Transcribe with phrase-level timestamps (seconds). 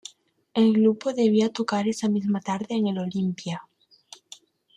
[0.55, 3.61] El grupo debía tocar esa misma tarde en el Olympia.